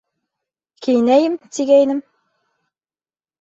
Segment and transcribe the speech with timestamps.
[0.87, 2.01] Кейенәйем, тигәйнем.